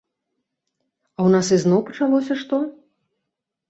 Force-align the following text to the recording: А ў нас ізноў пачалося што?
А 1.19 1.23
ў 1.27 1.29
нас 1.37 1.47
ізноў 1.59 1.81
пачалося 1.93 2.33
што? 2.45 2.55